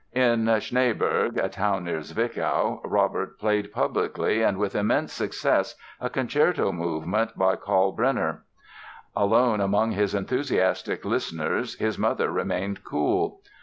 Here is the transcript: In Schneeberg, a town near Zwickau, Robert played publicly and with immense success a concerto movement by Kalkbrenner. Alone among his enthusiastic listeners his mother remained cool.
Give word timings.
In 0.15 0.45
Schneeberg, 0.61 1.37
a 1.37 1.47
town 1.47 1.83
near 1.83 2.01
Zwickau, 2.01 2.81
Robert 2.83 3.37
played 3.37 3.71
publicly 3.71 4.41
and 4.41 4.57
with 4.57 4.73
immense 4.73 5.13
success 5.13 5.75
a 5.99 6.09
concerto 6.09 6.71
movement 6.71 7.37
by 7.37 7.55
Kalkbrenner. 7.55 8.39
Alone 9.15 9.61
among 9.61 9.91
his 9.91 10.15
enthusiastic 10.15 11.05
listeners 11.05 11.75
his 11.75 11.99
mother 11.99 12.31
remained 12.31 12.83
cool. 12.83 13.41